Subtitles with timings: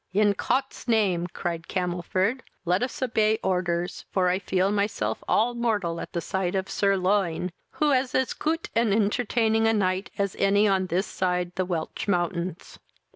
[0.13, 6.01] "In Cot's name, (cried Camelford,) let us obey orders, for I feel myself all mortal
[6.01, 10.67] at sight of Sir loin, who is as coot and entertaining a knight as any
[10.67, 12.79] on this side the Welch mountains."